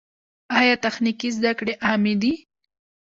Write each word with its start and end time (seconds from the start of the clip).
آیا 0.59 0.75
تخنیکي 0.85 1.29
زده 1.37 1.51
کړې 1.59 1.73
عامې 1.87 2.13
دي؟ 2.21 2.33